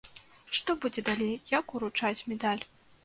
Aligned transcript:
Што 0.59 0.75
будзе 0.85 1.03
далей, 1.09 1.35
як 1.59 1.65
уручаць 1.81 2.19
медаль? 2.31 2.63